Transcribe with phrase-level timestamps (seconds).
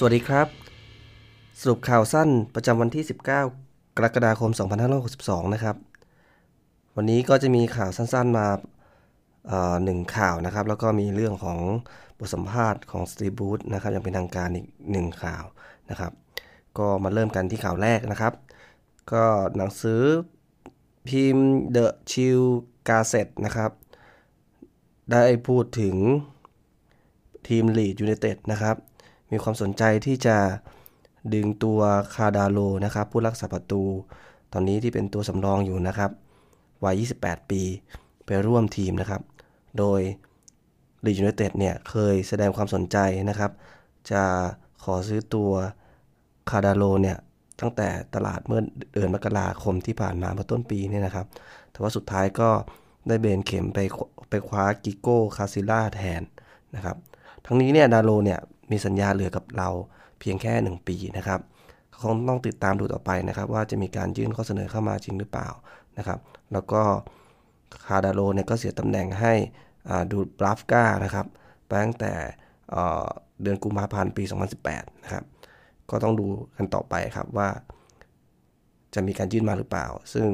[0.00, 0.48] สวัสดีครับ
[1.60, 3.28] สรุปข่าวสั้นประจำวันที่ 19
[3.96, 4.50] กรกฎาคม
[5.02, 5.76] 2562 นะครับ
[6.96, 8.46] วันนี้ก็จะมีข่าวสั้นๆมา
[9.84, 11.58] หนึ่งข่าวนะครับ แล้วก็มีเรื่องของ
[12.18, 15.44] บทสัมภาษณ์ของสตีบูธนะครับอย่างเป็นทางการอีกหนึ่งข่าว
[15.90, 16.12] นะครับ
[16.78, 18.34] ก็มาเริ่มกันที่ข่าวแรกนะครับ
[19.12, 19.24] ก็
[19.56, 20.02] หนังสือ
[21.08, 22.42] พิมพ์ The Chill
[22.88, 23.70] Gazette นะครับ
[25.12, 25.96] ได้พูดถึง
[27.48, 28.76] ทีมลีดยูไนเต็ดนะครับ
[29.30, 30.36] มีความสนใจที่จะ
[31.34, 31.80] ดึงตัว
[32.14, 33.82] คาดาโลนะครับ ผู้รักษาประตู
[34.52, 36.10] ตอนนี้ที่เป็นตัวสำรองอยู่นะครับ
[36.84, 37.62] วัย 28 ปี
[38.26, 39.22] ไปร่วมทีมนะครับ
[39.78, 40.00] โดย
[41.04, 42.96] ลีดยูไนเต็ดเนี่ยเคยแสดงความสนใจ
[43.28, 43.50] นะครับ
[44.10, 44.22] จะ
[44.84, 45.50] ขอซื้อตัว
[46.50, 47.16] คาดาโลเนี่ย
[47.60, 48.60] ตั้งแต่ตลาดเมื่อ
[48.92, 51.26] เดือนมกราคมที่ผ่านมาเมื่อต้นปีนี่นะครับ
[51.72, 52.50] แต่ว่าสุดท้ายก็
[53.08, 53.78] ได้เบนเข็มไป
[54.30, 56.22] ไปคว้ากิโก้คาซิล่าแทน
[56.74, 56.96] นะครับ
[57.46, 58.40] ทั้งนี้เนี่ยดาโลเนี่ย
[58.70, 59.68] มีสัญญาเหลือกับเรา
[60.20, 61.40] เพียงแค่ 1 ปีนะครับ
[62.02, 65.48] คงต้องติดตามดูต่อไปนะครับ ว่าจะมีการยื่นข้อเสนอเข้ามาจริงหรือเปล่า
[65.98, 66.18] นะครับ
[66.52, 66.82] แล้วก็
[67.86, 69.34] คาร์ลดาร์โลว์เนี่ยก็เสียตำแหน่งให้
[70.12, 71.26] ดูบราฟกานะครับ
[71.66, 72.12] ไปตั้งแต่
[73.42, 74.24] เดือนกุมภาพันธ์ปี
[74.64, 75.24] 2018 นะครับ
[75.90, 77.48] ก็ต้องดูกันต่อไปครับว่า
[78.94, 80.28] จะมีการยื่นมาหรือเปล่า ซึ่ง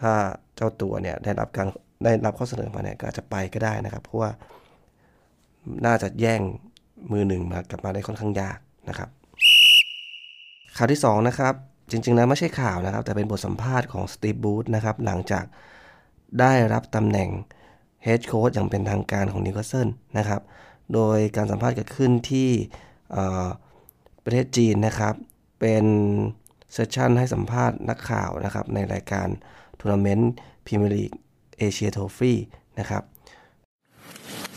[0.00, 0.12] ถ้า
[0.56, 1.68] เจ้าตัวเนี่ยได้รับการ
[2.04, 4.30] ได้รับข้อเสนอมาเนี่ยก็อาจจะไปก็ได้นะครับ เพราะว่า
[5.86, 6.40] น่าจะแย่ง
[7.12, 9.08] มือหนึ่งมากลับมาได้ค่อนข้างยากนะครับ
[10.76, 11.54] ข่าวที่2นะครับ
[11.90, 15.44] จริงๆแล้วไม่ใช่ข่าวนะครับ แต่เป็นบทสัมภาษณ์ของสตีฟบรูซนะครับหลังจาก
[16.40, 17.28] ได้รับตำแหน่ง
[18.04, 20.40] head coach อย่างเป็นทางการของนิวคาสเซิลนะครับ
[20.94, 22.50] โดยการสัมภาษณ์เกิดขึ้นที่
[24.24, 25.14] ประเทศจีนนะครับ
[25.60, 25.84] เป็น
[26.72, 29.28] session ให้สัมภาษณ์นักข่าวนะครับ ในรายการ
[29.80, 30.32] ทัวร์นาเมนต์
[30.66, 31.10] พรีเมียร์ลีก
[31.58, 32.38] เอเชีย Trophy
[32.78, 33.02] นะครับ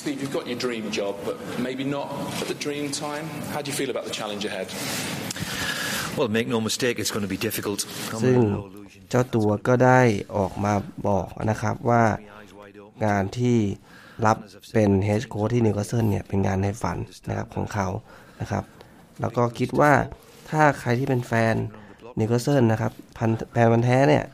[0.00, 2.08] Steve, you've got your dream job, but maybe not
[2.42, 3.26] at the dream time.
[3.52, 4.68] How do you feel about the challenge ahead?
[6.18, 7.80] Well, make no mistake, it's going to be difficult.
[8.22, 8.38] ซึ่ง
[9.10, 10.00] เจ้าตัวก็ได้
[10.36, 10.74] ออกมา
[11.08, 12.04] บอกนะครับว่า
[13.04, 13.58] งานที่
[14.26, 14.36] รับ
[14.74, 17.88] เป็น head coach ที่นิวคาสเซิลเนี่ยเป็นงานในฝันนะครับของเขา
[18.40, 18.64] นะครับ
[19.20, 19.92] แล้วก็คิดว่า
[20.50, 21.54] ถ้าใครที่เป็นแฟน
[22.18, 24.24] นิวคาสเซิลนะครับพันแฟนพันธุ์แท้เนี่ย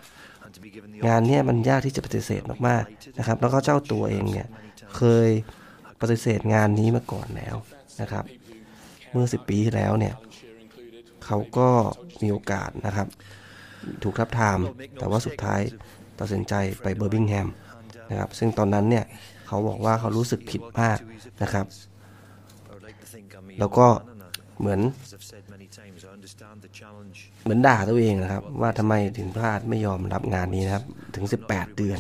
[1.07, 4.49] งานนี้มันยากที่จะปฏิเสธมากๆนะครับ แล้วก็เจ้าตัวเองเนี่ย
[4.97, 5.29] เคย
[6.01, 7.57] ปฏิเสธงานนี้มาก่อนแล้ว
[8.01, 8.25] นะครับ
[9.11, 10.15] เมื่อ 10 ปีที่แล้วเนี่ย
[11.25, 11.71] เขาก็
[12.23, 13.09] มีโอกาสนะครับ
[14.03, 14.59] ถูกทาบทาม
[14.99, 15.61] แต่ว่าสุดท้าย
[16.19, 17.49] ตัดสินใจไปเบอร์บิงแฮม
[18.11, 19.05] นะครับซึ่งตอนนั้นเนี่ย
[19.47, 20.99] เขาบอกว่าเขารู้สึกผิดมาก
[21.43, 21.67] นะครับ
[23.59, 23.87] แล้วก็
[24.61, 24.81] เหมือน
[27.45, 30.85] เหมือนด่าตัวเองนะครับ ว่าทำไมถึงพลาดไม่ยอมรับงานนี้นะครับ
[31.15, 31.99] ถึง 18 เดือน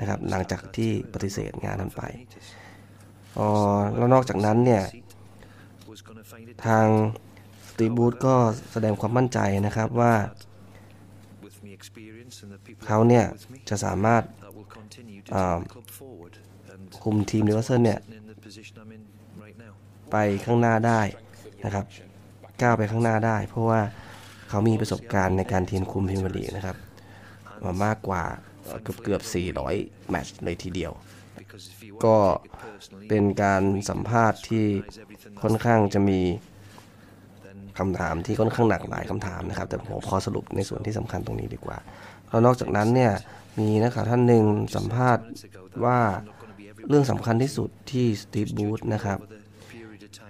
[0.00, 2.02] นะครับ หลังจากที่ปฏิเสธงานนั้นไป
[3.38, 3.48] อ๋อ
[3.96, 4.82] แล้วนอกจากนั้นเนี่ย
[6.66, 6.86] ทาง
[7.68, 8.34] สตีบูธก็
[8.72, 10.14] แสดงความมั่นใจนะครับว่า
[12.86, 13.24] เขาเนี่ย
[13.68, 14.22] จะสามารถ
[17.02, 18.00] คุมทีมนิวคาสเซิลเนี่ย
[20.12, 21.00] ไปข้างหน้าได้
[21.64, 21.84] นะครับ
[22.62, 23.80] ก้าวไปข้างหน้าได้ เพราะว่า
[24.48, 26.76] เขามีประสบการณ์ในการทีมคุมพรีเมียร์ลีกนะครับ
[27.64, 28.22] มามากกว่า
[28.82, 29.22] เกือบเกือบ
[29.66, 30.92] 400 แมตช์เลยทีเดียว
[32.04, 32.16] ก็
[33.08, 34.66] เป็นการสัมภาษณ์ที่
[35.42, 36.20] ค่อนข้างจะมี
[37.78, 41.78] คำถามที่ค่อนข้างหนักหลายคำถามนะครับ แต่ผมขอสรุปในส่วนที่สำคัญตรงนี้ดีกว่า
[42.28, 43.12] แล้วนอกจากนั้นเนี่ย
[43.58, 44.44] มีนักข่าวท่านหนึ่ง
[44.76, 45.24] สัมภาษณ์
[45.84, 45.98] ว่า
[46.88, 49.18] เรื่องสำคัญที่สุดที่สตีฟบูธนะครับ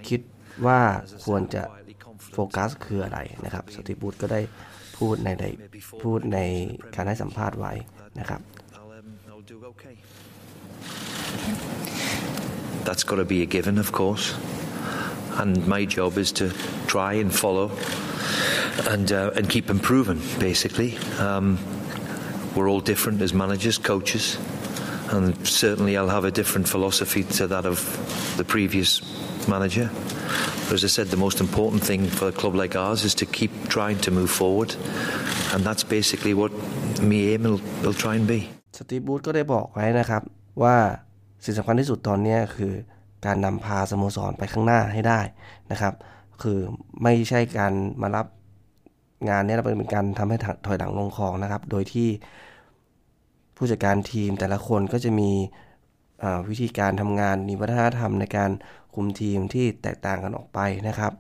[0.08, 0.20] คิด
[0.65, 0.81] ว่า
[1.25, 1.63] ควรจะ
[2.33, 4.41] โฟกัสคืออะไรนะครับสตีฟบูธก็ได้
[4.97, 5.29] พูดใน
[6.03, 6.39] พูดใน
[6.95, 7.73] การให้สัมภาษณ์ไว้
[8.19, 8.41] นะครับ
[12.85, 14.25] That's got to be a given, of course.
[15.41, 16.45] And my job is to
[16.85, 17.71] try and follow
[18.93, 20.21] and uh, and keep improving.
[20.39, 21.57] Basically, um,
[22.55, 24.37] we're all different as managers, coaches,
[25.09, 27.77] and certainly I'll have a different philosophy to that of
[28.37, 29.01] the previous
[29.48, 29.90] manager.
[30.66, 33.26] But as I said, the most important thing for a club like ours is to
[33.26, 34.70] keep trying to move forward,
[35.52, 36.52] and that's basically what
[37.10, 38.40] me aim will, will try and be.
[38.76, 40.22] สตีบูธก็ได้บอกไว้นะครับ
[40.62, 40.76] ว่า
[41.44, 42.72] สิ่งสำคัญที่สุดตอนนี้คือ
[43.26, 45.20] การนำพาสโมสรไปข้างหน้าให้ได้
[45.70, 45.94] นะครับ
[46.42, 46.58] คือ
[47.02, 47.72] ไม่ใช่การ
[48.02, 48.26] มารับ
[49.28, 52.08] งานนี้เราเป็นการทำให้ถอยหลังลงคลองนะครับ โดยที่
[53.56, 55.30] ผู้จัดการทีมแต่ละคนก็จะมี
[56.48, 58.50] วิธีการทำงานมีวัฒนธรรมในการ
[58.94, 61.12] คุมทีมที่แตกต่างกันออกไปนะครับ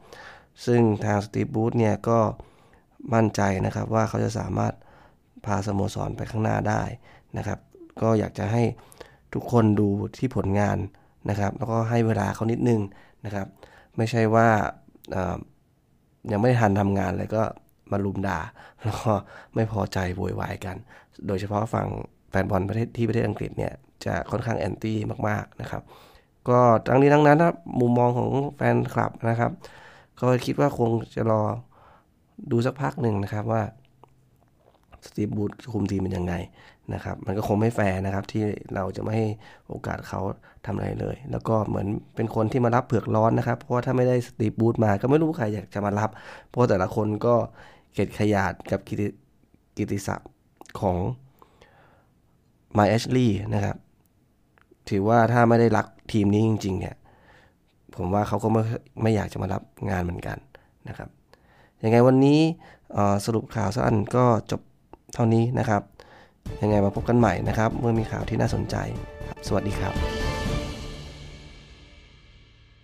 [0.66, 2.18] ซึ่งทางสตีบูธเนี่ยก็
[3.14, 4.72] มั่นใจนะครับว่าเขาจะสามารถ
[5.44, 6.82] พาสโมสรไปข้างหน้าได้
[7.36, 7.58] นะครับ
[8.02, 8.62] ก็อยากจะให้
[9.34, 9.88] ทุกคนดู
[10.18, 10.78] ที่ผลงาน
[11.30, 12.80] นะครับ แล้วก็ให้เวลาเขานิดนึง
[13.24, 13.46] นะครับ
[13.96, 14.48] ไม่ใช่ว่า
[16.30, 17.42] ยังไม่ทันทำงานเลยก็
[17.92, 18.40] มาลุมด่า
[18.84, 19.12] แล้วก็
[19.54, 20.76] ไม่พอใจโวยวายกัน
[21.26, 21.88] โดยเฉพาะฝั่ง
[22.30, 23.72] แฟนบอลประเทศที่ประเทศอังกฤษเนี่ย
[24.04, 24.98] จะค่อนข้างแอนตี้
[25.28, 25.82] มากๆนะครับ
[26.48, 26.58] ก็
[26.88, 29.52] ทั้งนี้ทั้งนั้นนะมุมมองของแฟนคลับนะครับ
[30.20, 31.42] ก็คิดว่าคงจะรอ
[32.50, 33.62] ดูสักพักหนึ่งนะครับว่า
[35.06, 36.34] สตีบูธคุมทีมเป็นยังไง
[36.94, 38.42] นะครับ มันก็คงไม่แฟร์นะครับ ที่
[38.74, 39.26] เราจะไม่ให้
[39.68, 40.20] โอกาสเขา
[40.66, 46.10] ทำอะไรเลย แล้วก็เหมือนเป็นคนที่มารับเผือกร้อนนะครับ เพราะว่าถ้าไม่ได้สตีบูธมาก็ไม่รู้ใครอยากจะมารับ
[46.48, 47.34] เพราะแต่ละคนก็
[47.94, 49.06] เกตขยาดกับกิติ
[49.76, 50.30] กิติศัพท์
[50.80, 50.96] ของ
[52.76, 53.76] มาแอชลีย์นะครับ
[54.90, 56.94] ถือว่าถ้าไม่ได้รักทีมนี้จริง ๆ เนี่ย
[57.96, 58.62] ผมว่าเขาก็ไม่
[59.02, 60.38] ไม่อยากจะมารับงานเหมือนกัน
[60.88, 61.08] นะครับ
[61.82, 62.40] ยังไงวันนี้
[63.24, 64.60] สรุปข่าวสั้นก็จบ
[65.14, 65.82] เท่านี้นะครับ
[66.62, 68.76] ยังไงมาพบกันใหม่นะครับ เมื่อมีข่าวที่น่าสนใจ
[69.46, 70.19] สวัสดีครับ